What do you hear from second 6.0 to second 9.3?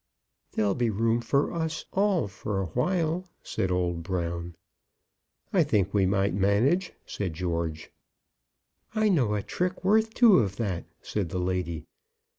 might manage," said George. "I